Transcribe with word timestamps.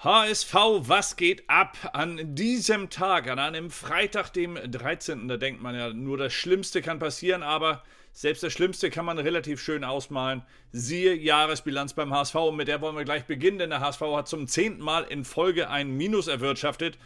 HSV, 0.00 0.54
was 0.54 1.16
geht 1.16 1.50
ab 1.50 1.76
an 1.92 2.36
diesem 2.36 2.88
Tag, 2.88 3.28
an 3.28 3.40
einem 3.40 3.68
Freitag, 3.68 4.32
dem 4.32 4.54
13. 4.54 5.26
Da 5.26 5.36
denkt 5.36 5.60
man 5.60 5.74
ja, 5.74 5.92
nur 5.92 6.16
das 6.16 6.32
Schlimmste 6.32 6.82
kann 6.82 7.00
passieren, 7.00 7.42
aber 7.42 7.82
selbst 8.12 8.44
das 8.44 8.52
Schlimmste 8.52 8.90
kann 8.90 9.04
man 9.04 9.18
relativ 9.18 9.60
schön 9.60 9.82
ausmalen. 9.82 10.42
Siehe 10.70 11.14
Jahresbilanz 11.16 11.94
beim 11.94 12.14
HSV 12.14 12.36
und 12.36 12.54
mit 12.54 12.68
der 12.68 12.80
wollen 12.80 12.94
wir 12.94 13.04
gleich 13.04 13.24
beginnen, 13.24 13.58
denn 13.58 13.70
der 13.70 13.80
HSV 13.80 14.02
hat 14.14 14.28
zum 14.28 14.46
zehnten 14.46 14.82
Mal 14.82 15.02
in 15.02 15.24
Folge 15.24 15.68
ein 15.68 15.96
Minus 15.96 16.28
erwirtschaftet 16.28 16.96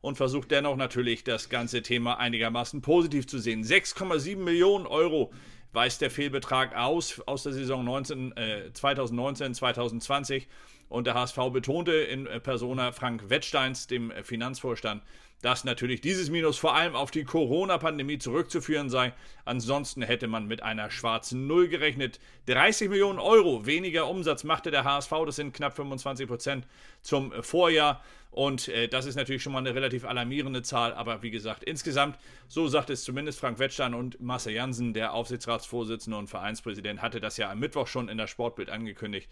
und 0.00 0.16
versucht 0.16 0.50
dennoch 0.50 0.74
natürlich 0.74 1.22
das 1.22 1.50
ganze 1.50 1.82
Thema 1.82 2.18
einigermaßen 2.18 2.82
positiv 2.82 3.28
zu 3.28 3.38
sehen. 3.38 3.62
6,7 3.62 4.38
Millionen 4.38 4.88
Euro 4.88 5.32
weist 5.72 6.00
der 6.00 6.10
Fehlbetrag 6.10 6.76
aus 6.76 7.20
aus 7.26 7.42
der 7.44 7.52
Saison 7.52 7.84
19, 7.84 8.36
äh, 8.36 8.72
2019, 8.72 9.54
2020. 9.54 10.48
Und 10.88 11.06
der 11.06 11.14
HSV 11.14 11.38
betonte 11.52 11.92
in 11.92 12.28
Persona 12.42 12.90
Frank 12.90 13.30
Wettsteins, 13.30 13.86
dem 13.86 14.12
Finanzvorstand, 14.24 15.02
dass 15.42 15.64
natürlich 15.64 16.00
dieses 16.00 16.30
Minus 16.30 16.58
vor 16.58 16.74
allem 16.74 16.94
auf 16.94 17.10
die 17.10 17.24
Corona-Pandemie 17.24 18.18
zurückzuführen 18.18 18.90
sei. 18.90 19.12
Ansonsten 19.44 20.02
hätte 20.02 20.28
man 20.28 20.46
mit 20.46 20.62
einer 20.62 20.90
schwarzen 20.90 21.46
Null 21.46 21.68
gerechnet. 21.68 22.20
30 22.46 22.90
Millionen 22.90 23.18
Euro 23.18 23.66
weniger 23.66 24.08
Umsatz 24.08 24.44
machte 24.44 24.70
der 24.70 24.84
HSV, 24.84 25.12
das 25.26 25.36
sind 25.36 25.54
knapp 25.54 25.76
25 25.76 26.26
Prozent 26.26 26.66
zum 27.02 27.32
Vorjahr. 27.42 28.02
Und 28.30 28.68
äh, 28.68 28.86
das 28.86 29.06
ist 29.06 29.16
natürlich 29.16 29.42
schon 29.42 29.52
mal 29.52 29.58
eine 29.58 29.74
relativ 29.74 30.04
alarmierende 30.04 30.62
Zahl. 30.62 30.94
Aber 30.94 31.22
wie 31.22 31.30
gesagt, 31.30 31.64
insgesamt, 31.64 32.16
so 32.46 32.68
sagt 32.68 32.90
es 32.90 33.02
zumindest 33.02 33.40
Frank 33.40 33.58
Wettstein 33.58 33.92
und 33.92 34.20
Marcel 34.20 34.52
Jansen, 34.52 34.94
der 34.94 35.14
Aufsichtsratsvorsitzende 35.14 36.16
und 36.16 36.28
Vereinspräsident, 36.28 37.02
hatte 37.02 37.20
das 37.20 37.38
ja 37.38 37.50
am 37.50 37.58
Mittwoch 37.58 37.88
schon 37.88 38.08
in 38.08 38.18
der 38.18 38.28
Sportbild 38.28 38.70
angekündigt 38.70 39.28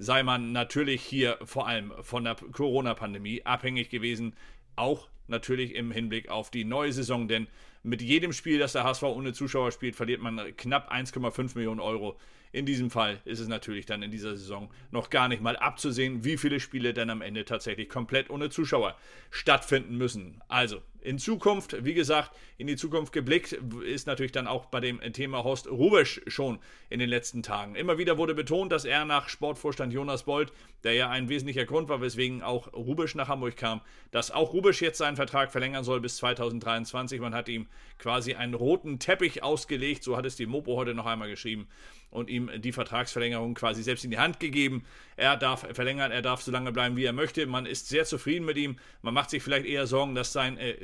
sei 0.00 0.22
man 0.22 0.52
natürlich 0.52 1.02
hier 1.02 1.38
vor 1.44 1.68
allem 1.68 1.92
von 2.00 2.24
der 2.24 2.34
Corona-Pandemie 2.34 3.42
abhängig 3.44 3.90
gewesen. 3.90 4.34
Auch 4.74 5.08
natürlich 5.30 5.74
im 5.74 5.90
Hinblick 5.90 6.28
auf 6.28 6.50
die 6.50 6.64
neue 6.64 6.92
Saison, 6.92 7.28
denn 7.28 7.46
mit 7.82 8.02
jedem 8.02 8.32
Spiel, 8.32 8.58
das 8.58 8.72
der 8.72 8.84
HSV 8.84 9.02
ohne 9.04 9.32
Zuschauer 9.32 9.72
spielt, 9.72 9.96
verliert 9.96 10.20
man 10.20 10.54
knapp 10.56 10.92
1,5 10.92 11.56
Millionen 11.56 11.80
Euro. 11.80 12.18
In 12.52 12.66
diesem 12.66 12.90
Fall 12.90 13.20
ist 13.24 13.38
es 13.38 13.46
natürlich 13.46 13.86
dann 13.86 14.02
in 14.02 14.10
dieser 14.10 14.36
Saison 14.36 14.70
noch 14.90 15.08
gar 15.08 15.28
nicht 15.28 15.40
mal 15.40 15.56
abzusehen, 15.56 16.24
wie 16.24 16.36
viele 16.36 16.58
Spiele 16.58 16.92
dann 16.92 17.08
am 17.08 17.22
Ende 17.22 17.44
tatsächlich 17.44 17.88
komplett 17.88 18.28
ohne 18.28 18.50
Zuschauer 18.50 18.96
stattfinden 19.30 19.96
müssen. 19.96 20.42
Also, 20.48 20.82
in 21.00 21.18
Zukunft, 21.18 21.84
wie 21.84 21.94
gesagt, 21.94 22.32
in 22.58 22.66
die 22.66 22.76
Zukunft 22.76 23.12
geblickt, 23.12 23.52
ist 23.52 24.08
natürlich 24.08 24.32
dann 24.32 24.48
auch 24.48 24.66
bei 24.66 24.80
dem 24.80 25.00
Thema 25.12 25.44
Horst 25.44 25.70
Rubesch 25.70 26.20
schon 26.26 26.58
in 26.90 26.98
den 26.98 27.08
letzten 27.08 27.42
Tagen. 27.44 27.76
Immer 27.76 27.98
wieder 27.98 28.18
wurde 28.18 28.34
betont, 28.34 28.72
dass 28.72 28.84
er 28.84 29.04
nach 29.04 29.28
Sportvorstand 29.28 29.92
Jonas 29.92 30.24
Bold, 30.24 30.52
der 30.82 30.94
ja 30.94 31.08
ein 31.08 31.28
wesentlicher 31.28 31.64
Grund 31.64 31.88
war, 31.88 32.00
weswegen 32.00 32.42
auch 32.42 32.72
Rubesch 32.74 33.14
nach 33.14 33.28
Hamburg 33.28 33.56
kam, 33.56 33.80
dass 34.10 34.32
auch 34.32 34.52
Rubesch 34.52 34.82
jetzt 34.82 34.98
seinen 34.98 35.16
Vertrag 35.20 35.52
verlängern 35.52 35.84
soll 35.84 36.00
bis 36.00 36.16
2023. 36.16 37.20
Man 37.20 37.34
hat 37.34 37.48
ihm 37.48 37.66
quasi 37.98 38.36
einen 38.36 38.54
roten 38.54 38.98
Teppich 38.98 39.42
ausgelegt, 39.42 40.02
so 40.02 40.16
hat 40.16 40.24
es 40.24 40.36
die 40.36 40.46
Mopo 40.46 40.76
heute 40.76 40.94
noch 40.94 41.04
einmal 41.04 41.28
geschrieben 41.28 41.68
und 42.10 42.28
ihm 42.28 42.50
die 42.60 42.72
Vertragsverlängerung 42.72 43.54
quasi 43.54 43.82
selbst 43.82 44.04
in 44.04 44.10
die 44.10 44.18
Hand 44.18 44.40
gegeben. 44.40 44.84
Er 45.16 45.36
darf 45.36 45.66
verlängern, 45.72 46.10
er 46.10 46.22
darf 46.22 46.42
so 46.42 46.50
lange 46.50 46.72
bleiben, 46.72 46.96
wie 46.96 47.04
er 47.04 47.12
möchte. 47.12 47.46
Man 47.46 47.66
ist 47.66 47.88
sehr 47.88 48.04
zufrieden 48.04 48.44
mit 48.44 48.56
ihm. 48.56 48.78
Man 49.02 49.14
macht 49.14 49.30
sich 49.30 49.42
vielleicht 49.42 49.66
eher 49.66 49.86
Sorgen, 49.86 50.14
dass 50.14 50.32
sein, 50.32 50.58
äh, 50.58 50.76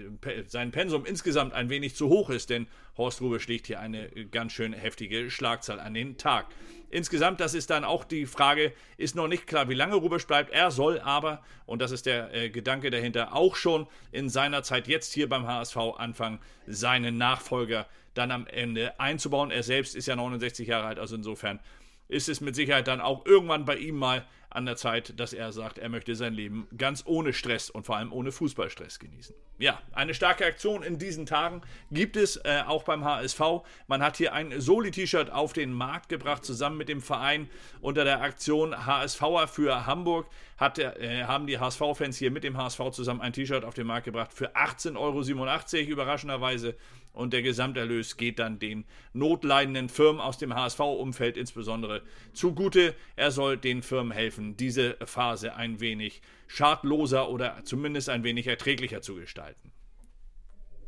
sein 0.46 0.70
Pensum 0.70 1.04
insgesamt 1.04 1.52
ein 1.52 1.68
wenig 1.68 1.96
zu 1.96 2.08
hoch 2.08 2.30
ist, 2.30 2.50
denn 2.50 2.66
Horst 2.96 3.20
Rube 3.20 3.40
schlägt 3.40 3.66
hier 3.66 3.80
eine 3.80 4.08
ganz 4.30 4.52
schön 4.52 4.72
heftige 4.72 5.30
Schlagzahl 5.30 5.80
an 5.80 5.94
den 5.94 6.16
Tag. 6.16 6.46
Insgesamt, 6.88 7.40
das 7.40 7.54
ist 7.54 7.70
dann 7.70 7.84
auch 7.84 8.04
die 8.04 8.26
Frage, 8.26 8.72
ist 8.96 9.16
noch 9.16 9.26
nicht 9.26 9.46
klar, 9.46 9.68
wie 9.68 9.74
lange 9.74 9.96
Rubisch 9.96 10.26
bleibt. 10.26 10.52
Er 10.52 10.70
soll 10.70 11.00
aber, 11.00 11.42
und 11.66 11.82
das 11.82 11.90
ist 11.90 12.06
der 12.06 12.32
äh, 12.32 12.48
Gedanke 12.48 12.90
dahinter, 12.90 13.34
auch 13.34 13.56
schon 13.56 13.88
in 14.12 14.28
seiner 14.28 14.62
Zeit 14.62 14.86
jetzt 14.86 15.12
hier 15.12 15.28
beim 15.28 15.46
HSV 15.46 15.76
anfangen, 15.98 16.38
seinen 16.66 17.18
Nachfolger 17.18 17.86
dann 18.16 18.30
am 18.30 18.46
Ende 18.46 18.98
einzubauen. 18.98 19.50
Er 19.50 19.62
selbst 19.62 19.94
ist 19.94 20.06
ja 20.06 20.16
69 20.16 20.68
Jahre 20.68 20.86
alt, 20.86 20.98
also 20.98 21.16
insofern 21.16 21.60
ist 22.08 22.28
es 22.28 22.40
mit 22.40 22.54
Sicherheit 22.54 22.86
dann 22.88 23.00
auch 23.00 23.26
irgendwann 23.26 23.64
bei 23.64 23.76
ihm 23.76 23.96
mal 23.96 24.24
an 24.48 24.64
der 24.64 24.76
Zeit, 24.76 25.18
dass 25.20 25.32
er 25.32 25.52
sagt, 25.52 25.76
er 25.76 25.88
möchte 25.90 26.14
sein 26.14 26.32
Leben 26.32 26.66
ganz 26.76 27.02
ohne 27.04 27.34
Stress 27.34 27.68
und 27.68 27.84
vor 27.84 27.96
allem 27.96 28.12
ohne 28.12 28.32
Fußballstress 28.32 28.98
genießen. 28.98 29.36
Ja, 29.58 29.82
eine 29.92 30.14
starke 30.14 30.46
Aktion 30.46 30.82
in 30.82 30.98
diesen 30.98 31.26
Tagen 31.26 31.60
gibt 31.90 32.16
es 32.16 32.36
äh, 32.36 32.62
auch 32.66 32.84
beim 32.84 33.04
HSV. 33.04 33.40
Man 33.86 34.02
hat 34.02 34.16
hier 34.16 34.32
ein 34.32 34.58
Soli-T-Shirt 34.58 35.30
auf 35.30 35.52
den 35.52 35.72
Markt 35.72 36.08
gebracht, 36.08 36.44
zusammen 36.44 36.78
mit 36.78 36.88
dem 36.88 37.02
Verein 37.02 37.50
unter 37.80 38.04
der 38.04 38.22
Aktion 38.22 38.86
HSVer 38.86 39.46
für 39.46 39.84
Hamburg. 39.84 40.26
Hat, 40.56 40.78
äh, 40.78 41.24
haben 41.24 41.46
die 41.46 41.58
HSV-Fans 41.58 42.16
hier 42.16 42.30
mit 42.30 42.44
dem 42.44 42.56
HSV 42.56 42.80
zusammen 42.92 43.20
ein 43.20 43.34
T-Shirt 43.34 43.64
auf 43.64 43.74
den 43.74 43.86
Markt 43.86 44.06
gebracht 44.06 44.32
für 44.32 44.56
18,87 44.56 44.96
Euro, 44.96 45.90
überraschenderweise 45.90 46.76
und 47.16 47.32
der 47.32 47.42
Gesamterlös 47.42 48.16
geht 48.16 48.38
dann 48.38 48.58
den 48.58 48.84
notleidenden 49.12 49.88
Firmen 49.88 50.20
aus 50.20 50.38
dem 50.38 50.54
HSV-Umfeld 50.54 51.36
insbesondere 51.36 52.02
zugute. 52.32 52.94
Er 53.16 53.30
soll 53.30 53.56
den 53.56 53.82
Firmen 53.82 54.12
helfen, 54.12 54.56
diese 54.56 54.96
Phase 55.04 55.56
ein 55.56 55.80
wenig 55.80 56.20
schadloser 56.46 57.30
oder 57.30 57.64
zumindest 57.64 58.08
ein 58.08 58.22
wenig 58.22 58.46
erträglicher 58.46 59.00
zu 59.00 59.14
gestalten. 59.14 59.72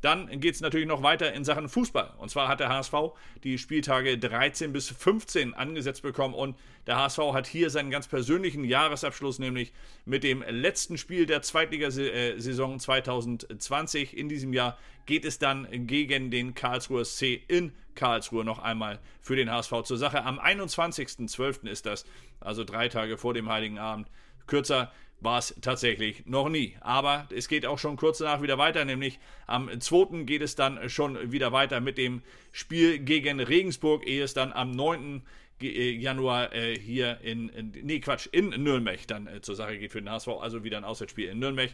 Dann 0.01 0.41
geht 0.41 0.55
es 0.55 0.61
natürlich 0.61 0.87
noch 0.87 1.03
weiter 1.03 1.33
in 1.33 1.45
Sachen 1.45 1.69
Fußball. 1.69 2.15
Und 2.19 2.31
zwar 2.31 2.49
hat 2.49 2.61
der 2.61 2.69
HSV 2.69 2.95
die 3.45 3.59
Spieltage 3.59 4.19
13 4.19 4.73
bis 4.73 4.89
15 4.89 5.55
angesetzt 5.55 6.03
bekommen 6.03 6.35
und 6.35 6.57
der 6.87 6.97
HSV 6.97 7.19
hat 7.33 7.47
hier 7.47 7.71
seinen 7.71 7.91
ganz 7.91 8.09
persönlichen 8.09 8.65
Jahresabschluss, 8.65 9.39
nämlich 9.39 9.73
mit 10.05 10.25
dem 10.25 10.43
letzten 10.43 10.99
Spiel 10.99 11.27
der 11.27 11.43
Zweitligasaison 11.43 12.81
2020. 12.81 14.17
In 14.17 14.29
diesem 14.29 14.53
Jahr 14.53 14.79
geht 15.07 15.25
es 15.25 15.39
dann 15.39 15.67
gegen 15.87 16.31
den 16.31 16.55
Karlsruher 16.55 17.05
C 17.05 17.43
in 17.49 17.73
Karlsruhe 17.95 18.45
noch 18.45 18.61
einmal 18.61 19.01
für 19.21 19.37
den 19.37 19.51
HSV 19.51 19.83
zur 19.83 19.99
Sache. 19.99 20.25
Am 20.25 20.39
21.12. 20.39 21.67
ist 21.67 21.85
das, 21.85 22.05
also 22.41 22.63
drei 22.63 22.89
Tage 22.89 23.19
vor 23.19 23.35
dem 23.35 23.49
Heiligen 23.49 23.79
Abend. 23.79 24.09
Kürzer 24.47 24.93
war 25.21 25.39
es 25.39 25.55
tatsächlich 25.61 26.27
noch 26.27 26.49
nie. 26.49 26.77
Aber 26.81 27.29
es 27.34 27.49
geht 27.49 27.67
auch 27.67 27.79
schon 27.79 27.97
kurz 27.97 28.19
danach 28.19 28.43
wieder 28.43 28.59
weiter, 28.59 28.84
nämlich 28.84 29.19
am 29.47 29.69
2. 29.81 30.25
geht 30.25 30.43
es 30.43 30.55
dann 30.55 30.89
schon 30.89 31.33
wieder 31.33 31.53
weiter 31.53 31.81
mit 31.81 31.99
dem 31.99 32.23
Spiel 32.53 32.99
gegen 32.99 33.41
Regensburg, 33.41 34.06
ehe 34.06 34.23
es 34.23 34.34
dann 34.34 34.53
am 34.53 34.71
9. 34.71 35.23
Äh, 35.61 35.91
Januar 35.91 36.53
äh, 36.55 36.79
hier 36.79 37.19
in, 37.23 37.49
in, 37.49 37.73
nee 37.83 37.99
Quatsch, 38.01 38.29
in 38.31 38.51
Nürnberg 38.51 39.06
dann 39.09 39.27
äh, 39.27 39.41
zur 39.41 39.56
Sache 39.56 39.77
geht 39.79 39.91
für 39.93 40.01
den 40.01 40.11
HSV, 40.11 40.29
also 40.41 40.62
wieder 40.62 40.77
ein 40.77 40.84
Auswärtsspiel 40.84 41.29
in 41.29 41.41
Nürnberg. 41.41 41.71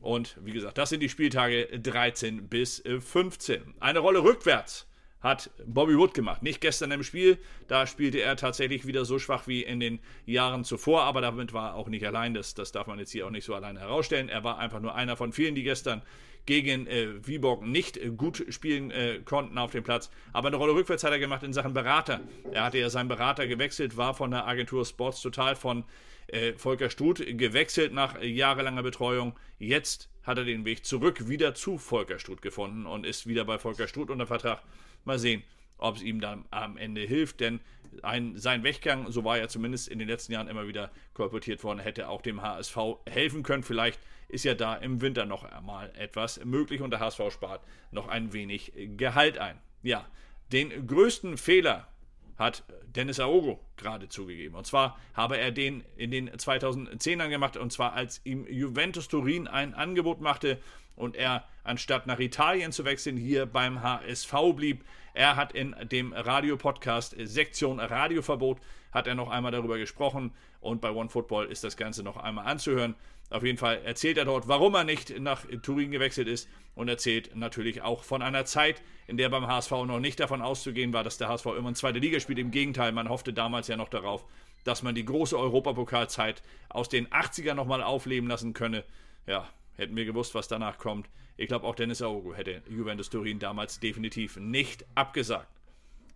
Und 0.00 0.36
wie 0.44 0.52
gesagt, 0.52 0.78
das 0.78 0.90
sind 0.90 1.00
die 1.00 1.08
Spieltage 1.08 1.66
13 1.78 2.48
bis 2.48 2.82
15. 2.84 3.74
Eine 3.80 4.00
Rolle 4.00 4.22
rückwärts 4.22 4.86
hat 5.24 5.50
Bobby 5.66 5.96
Wood 5.96 6.12
gemacht. 6.12 6.42
Nicht 6.42 6.60
gestern 6.60 6.90
im 6.90 7.02
Spiel, 7.02 7.38
da 7.66 7.86
spielte 7.86 8.20
er 8.20 8.36
tatsächlich 8.36 8.86
wieder 8.86 9.06
so 9.06 9.18
schwach 9.18 9.48
wie 9.48 9.62
in 9.62 9.80
den 9.80 9.98
Jahren 10.26 10.64
zuvor, 10.64 11.02
aber 11.04 11.22
damit 11.22 11.54
war 11.54 11.70
er 11.70 11.74
auch 11.76 11.88
nicht 11.88 12.06
allein. 12.06 12.34
Das, 12.34 12.54
das 12.54 12.72
darf 12.72 12.86
man 12.86 12.98
jetzt 12.98 13.10
hier 13.10 13.26
auch 13.26 13.30
nicht 13.30 13.44
so 13.44 13.54
allein 13.54 13.78
herausstellen. 13.78 14.28
Er 14.28 14.44
war 14.44 14.58
einfach 14.58 14.80
nur 14.80 14.94
einer 14.94 15.16
von 15.16 15.32
vielen, 15.32 15.54
die 15.54 15.62
gestern 15.62 16.02
gegen 16.44 16.86
äh, 16.86 17.26
Viborg 17.26 17.62
nicht 17.62 17.96
äh, 17.96 18.10
gut 18.10 18.44
spielen 18.50 18.90
äh, 18.90 19.20
konnten 19.24 19.56
auf 19.56 19.72
dem 19.72 19.82
Platz. 19.82 20.10
Aber 20.34 20.48
eine 20.48 20.58
Rolle 20.58 20.74
rückwärts 20.74 21.02
hat 21.02 21.12
er 21.12 21.18
gemacht 21.18 21.42
in 21.42 21.54
Sachen 21.54 21.72
Berater. 21.72 22.20
Er 22.52 22.64
hatte 22.64 22.76
ja 22.76 22.90
seinen 22.90 23.08
Berater 23.08 23.46
gewechselt, 23.46 23.96
war 23.96 24.12
von 24.12 24.30
der 24.30 24.46
Agentur 24.46 24.84
Sports 24.84 25.22
Total 25.22 25.56
von 25.56 25.84
äh, 26.26 26.52
Volker 26.52 26.90
Struth 26.90 27.22
gewechselt 27.26 27.94
nach 27.94 28.20
jahrelanger 28.20 28.82
Betreuung. 28.82 29.34
Jetzt 29.58 30.10
hat 30.22 30.36
er 30.36 30.44
den 30.44 30.66
Weg 30.66 30.84
zurück 30.84 31.28
wieder 31.28 31.54
zu 31.54 31.78
Volker 31.78 32.18
Struth 32.18 32.42
gefunden 32.42 32.84
und 32.84 33.06
ist 33.06 33.26
wieder 33.26 33.46
bei 33.46 33.58
Volker 33.58 33.88
Struth 33.88 34.10
unter 34.10 34.26
Vertrag. 34.26 34.62
Mal 35.04 35.18
sehen, 35.18 35.42
ob 35.78 35.96
es 35.96 36.02
ihm 36.02 36.20
dann 36.20 36.44
am 36.50 36.76
Ende 36.76 37.02
hilft, 37.02 37.40
denn 37.40 37.60
ein, 38.02 38.36
sein 38.36 38.62
Weggang, 38.64 39.10
so 39.10 39.24
war 39.24 39.38
er 39.38 39.48
zumindest 39.48 39.88
in 39.88 39.98
den 39.98 40.08
letzten 40.08 40.32
Jahren 40.32 40.48
immer 40.48 40.66
wieder 40.66 40.90
kolportiert 41.12 41.62
worden, 41.62 41.78
hätte 41.78 42.08
auch 42.08 42.22
dem 42.22 42.42
HSV 42.42 42.76
helfen 43.08 43.42
können. 43.42 43.62
Vielleicht 43.62 44.00
ist 44.28 44.44
ja 44.44 44.54
da 44.54 44.74
im 44.74 45.00
Winter 45.00 45.26
noch 45.26 45.44
einmal 45.44 45.92
etwas 45.96 46.44
möglich 46.44 46.80
und 46.80 46.90
der 46.90 47.00
HSV 47.00 47.20
spart 47.30 47.62
noch 47.92 48.08
ein 48.08 48.32
wenig 48.32 48.72
Gehalt 48.96 49.38
ein. 49.38 49.58
Ja, 49.82 50.06
den 50.52 50.86
größten 50.86 51.36
Fehler 51.36 51.88
hat 52.36 52.64
Dennis 52.84 53.20
Aogo 53.20 53.60
gerade 53.76 54.08
zugegeben. 54.08 54.56
Und 54.56 54.66
zwar 54.66 54.98
habe 55.14 55.38
er 55.38 55.52
den 55.52 55.84
in 55.96 56.10
den 56.10 56.30
2010ern 56.30 57.28
gemacht, 57.28 57.56
und 57.56 57.72
zwar 57.72 57.92
als 57.92 58.20
ihm 58.24 58.46
Juventus 58.46 59.08
Turin 59.08 59.46
ein 59.46 59.74
Angebot 59.74 60.20
machte 60.20 60.58
und 60.96 61.16
er 61.16 61.44
anstatt 61.62 62.06
nach 62.06 62.18
Italien 62.18 62.72
zu 62.72 62.84
wechseln 62.84 63.16
hier 63.16 63.46
beim 63.46 63.82
HSV 63.82 64.32
blieb. 64.54 64.84
Er 65.14 65.36
hat 65.36 65.52
in 65.52 65.74
dem 65.90 66.12
Radiopodcast 66.12 67.16
Sektion 67.18 67.80
Radioverbot 67.80 68.58
hat 68.92 69.06
er 69.06 69.14
noch 69.14 69.30
einmal 69.30 69.52
darüber 69.52 69.76
gesprochen 69.76 70.32
und 70.60 70.80
bei 70.80 70.90
OneFootball 70.90 71.46
ist 71.46 71.64
das 71.64 71.76
Ganze 71.76 72.02
noch 72.02 72.16
einmal 72.16 72.46
anzuhören. 72.46 72.94
Auf 73.30 73.42
jeden 73.42 73.58
Fall 73.58 73.80
erzählt 73.84 74.18
er 74.18 74.24
dort, 74.24 74.48
warum 74.48 74.74
er 74.74 74.84
nicht 74.84 75.18
nach 75.18 75.44
Turin 75.62 75.90
gewechselt 75.90 76.28
ist 76.28 76.48
und 76.74 76.88
erzählt 76.88 77.34
natürlich 77.34 77.82
auch 77.82 78.04
von 78.04 78.22
einer 78.22 78.44
Zeit, 78.44 78.82
in 79.06 79.16
der 79.16 79.28
beim 79.28 79.46
HSV 79.46 79.70
noch 79.70 79.98
nicht 79.98 80.20
davon 80.20 80.42
auszugehen 80.42 80.92
war, 80.92 81.02
dass 81.02 81.18
der 81.18 81.28
HSV 81.28 81.46
immer 81.46 81.70
in 81.70 81.74
zweite 81.74 81.98
Liga 81.98 82.20
spielt. 82.20 82.38
Im 82.38 82.50
Gegenteil, 82.50 82.92
man 82.92 83.08
hoffte 83.08 83.32
damals 83.32 83.68
ja 83.68 83.76
noch 83.76 83.88
darauf, 83.88 84.24
dass 84.62 84.82
man 84.82 84.94
die 84.94 85.04
große 85.04 85.38
Europapokalzeit 85.38 86.42
aus 86.68 86.88
den 86.88 87.08
80ern 87.08 87.54
nochmal 87.54 87.82
aufleben 87.82 88.28
lassen 88.28 88.52
könne. 88.52 88.84
Ja, 89.26 89.48
hätten 89.76 89.96
wir 89.96 90.04
gewusst, 90.04 90.34
was 90.34 90.48
danach 90.48 90.78
kommt. 90.78 91.08
Ich 91.36 91.48
glaube, 91.48 91.66
auch 91.66 91.74
Dennis 91.74 92.02
Aogo 92.02 92.34
hätte 92.34 92.62
Juventus 92.68 93.10
Turin 93.10 93.38
damals 93.38 93.80
definitiv 93.80 94.36
nicht 94.36 94.84
abgesagt. 94.94 95.48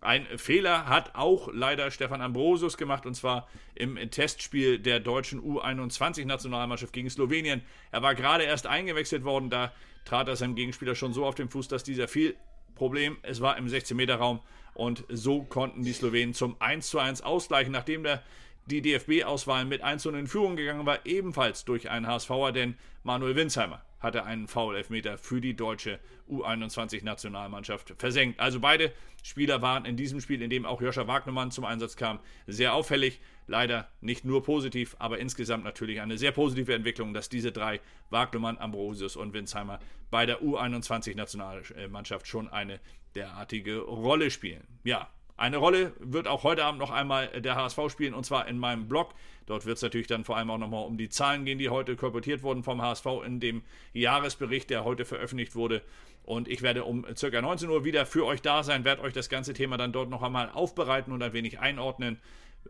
Ein 0.01 0.25
Fehler 0.37 0.85
hat 0.85 1.15
auch 1.15 1.49
leider 1.51 1.91
Stefan 1.91 2.21
Ambrosius 2.21 2.77
gemacht 2.77 3.05
und 3.05 3.15
zwar 3.15 3.49
im 3.75 3.97
Testspiel 4.09 4.79
der 4.79 5.01
deutschen 5.01 5.41
U21-Nationalmannschaft 5.41 6.93
gegen 6.93 7.09
Slowenien. 7.09 7.61
Er 7.91 8.01
war 8.01 8.15
gerade 8.15 8.45
erst 8.45 8.65
eingewechselt 8.65 9.25
worden, 9.25 9.49
da 9.49 9.73
trat 10.05 10.29
er 10.29 10.37
seinem 10.37 10.55
Gegenspieler 10.55 10.95
schon 10.95 11.11
so 11.11 11.25
auf 11.25 11.35
den 11.35 11.49
Fuß, 11.49 11.67
dass 11.67 11.83
dieser 11.83 12.07
fiel. 12.07 12.35
Problem, 12.75 13.17
es 13.23 13.41
war 13.41 13.57
im 13.57 13.67
16-Meter-Raum 13.67 14.39
und 14.73 15.03
so 15.09 15.43
konnten 15.43 15.83
die 15.83 15.91
Slowenen 15.91 16.33
zum 16.33 16.55
1:1 16.61 17.21
ausgleichen, 17.23 17.73
nachdem 17.73 18.03
der 18.03 18.23
die 18.69 18.81
DFB-Auswahl 18.81 19.65
mit 19.65 19.81
1 19.81 20.05
in 20.05 20.27
Führung 20.27 20.55
gegangen 20.55 20.85
war, 20.85 21.05
ebenfalls 21.05 21.65
durch 21.65 21.89
einen 21.89 22.07
HSVer, 22.07 22.51
denn 22.51 22.77
Manuel 23.03 23.35
Winsheimer 23.35 23.83
hatte 23.99 24.23
einen 24.23 24.47
Foul-Elfmeter 24.47 25.17
für 25.17 25.41
die 25.41 25.55
deutsche 25.55 25.99
U21-Nationalmannschaft 26.29 27.93
versenkt. 27.97 28.39
Also 28.39 28.59
beide 28.59 28.93
Spieler 29.23 29.61
waren 29.61 29.85
in 29.85 29.97
diesem 29.97 30.21
Spiel, 30.21 30.41
in 30.41 30.49
dem 30.49 30.65
auch 30.65 30.81
Joscha 30.81 31.07
Wagnermann 31.07 31.51
zum 31.51 31.65
Einsatz 31.65 31.97
kam, 31.97 32.19
sehr 32.47 32.73
auffällig. 32.73 33.19
Leider 33.47 33.89
nicht 33.99 34.25
nur 34.25 34.43
positiv, 34.43 34.95
aber 34.99 35.17
insgesamt 35.17 35.63
natürlich 35.63 36.01
eine 36.01 36.17
sehr 36.17 36.31
positive 36.31 36.73
Entwicklung, 36.73 37.13
dass 37.13 37.29
diese 37.29 37.51
drei, 37.51 37.81
Wagnermann, 38.11 38.59
Ambrosius 38.59 39.15
und 39.15 39.33
Winsheimer, 39.33 39.79
bei 40.11 40.25
der 40.25 40.41
U21-Nationalmannschaft 40.41 42.27
schon 42.27 42.47
eine 42.47 42.79
derartige 43.15 43.79
Rolle 43.79 44.29
spielen. 44.29 44.63
Ja, 44.83 45.09
eine 45.39 45.57
Rolle 45.57 45.93
wird 45.99 46.27
auch 46.27 46.43
heute 46.43 46.65
Abend 46.65 46.79
noch 46.79 46.91
einmal 46.91 47.27
der 47.27 47.55
HSV 47.55 47.79
spielen 47.89 48.13
und 48.13 48.25
zwar 48.25 48.47
in 48.47 48.59
meinem 48.59 48.87
Blog. 48.87 49.13
Dort 49.45 49.65
wird 49.65 49.77
es 49.77 49.81
natürlich 49.81 50.07
dann 50.07 50.25
vor 50.25 50.37
allem 50.37 50.51
auch 50.51 50.57
nochmal 50.57 50.85
um 50.85 50.97
die 50.97 51.09
Zahlen 51.09 51.45
gehen, 51.45 51.57
die 51.57 51.69
heute 51.69 51.95
kolportiert 51.95 52.43
wurden 52.43 52.61
vom 52.61 52.81
HSV 52.81 53.05
in 53.25 53.39
dem 53.39 53.63
Jahresbericht, 53.93 54.69
der 54.69 54.83
heute 54.83 55.05
veröffentlicht 55.05 55.55
wurde. 55.55 55.81
Und 56.23 56.47
ich 56.47 56.61
werde 56.61 56.83
um 56.83 57.03
ca. 57.03 57.41
19 57.41 57.69
Uhr 57.69 57.85
wieder 57.85 58.05
für 58.05 58.25
euch 58.25 58.41
da 58.41 58.63
sein, 58.63 58.83
werde 58.83 59.01
euch 59.01 59.13
das 59.13 59.29
ganze 59.29 59.53
Thema 59.53 59.77
dann 59.77 59.93
dort 59.93 60.09
noch 60.09 60.21
einmal 60.21 60.51
aufbereiten 60.51 61.13
und 61.13 61.23
ein 61.23 61.33
wenig 61.33 61.59
einordnen. 61.59 62.19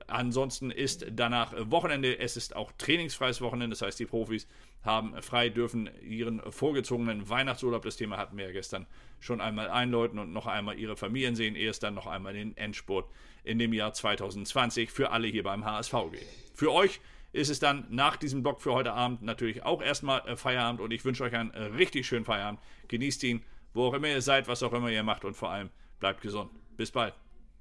Ansonsten 0.08 0.72
ist 0.72 1.06
danach 1.12 1.54
Wochenende. 1.72 2.18
Es 2.20 2.38
ist 2.38 2.56
auch 2.56 2.72
trainingsfreies 2.78 3.42
Wochenende. 3.42 3.76
Das 3.76 3.82
heißt, 3.82 4.00
die 4.00 4.06
Profis 4.06 4.48
haben 4.84 5.22
frei, 5.22 5.50
dürfen 5.50 5.90
ihren 6.02 6.42
vorgezogenen 6.52 7.30
Weihnachtsurlaub, 7.30 7.84
das 7.84 7.98
Thema 7.98 8.18
hatten 8.18 8.38
wir 8.38 8.46
ja 8.46 8.52
gestern 8.52 8.88
schon 9.20 9.42
einmal 9.42 9.70
einläuten 9.70 10.20
und 10.20 10.32
noch 10.32 10.48
einmal 10.48 10.80
ihre 10.80 10.96
Familien 10.96 11.36
sehen, 11.36 11.56
ehe 11.56 11.70
es 11.70 11.80
dann 11.80 11.96
noch 11.96 12.08
einmal 12.08 12.34
den 12.34 12.56
Endspurt 12.56 13.06
in 13.44 13.60
dem 13.60 13.74
Jahr 13.74 13.94
2020 13.94 14.90
für 14.90 15.12
alle 15.12 15.28
hier 15.28 15.44
beim 15.44 15.66
HSV 15.66 15.94
geht. 16.12 16.26
Für 16.54 16.72
euch 16.72 17.02
ist 17.32 17.50
es 17.50 17.60
dann 17.60 17.86
nach 17.90 18.16
diesem 18.16 18.42
Blog 18.42 18.62
für 18.62 18.74
heute 18.74 18.94
Abend 18.94 19.22
natürlich 19.22 19.64
auch 19.64 19.82
erstmal 19.82 20.28
äh, 20.28 20.36
Feierabend 20.36 20.82
und 20.82 20.92
ich 20.92 21.04
wünsche 21.06 21.24
euch 21.24 21.36
einen 21.36 21.52
äh, 21.52 21.64
richtig 21.64 22.08
schönen 22.08 22.26
Feierabend. 22.26 22.60
Genießt 22.88 23.24
ihn, 23.24 23.44
wo 23.74 23.86
auch 23.86 23.94
immer 23.94 24.08
ihr 24.08 24.22
seid, 24.22 24.48
was 24.48 24.64
auch 24.64 24.74
immer 24.74 24.90
ihr 24.90 25.04
macht 25.04 25.26
und 25.26 25.36
vor 25.36 25.52
allem 25.52 25.70
bleibt 26.00 26.22
gesund. 26.22 26.50
Bis 26.76 26.92
bald. 26.92 27.14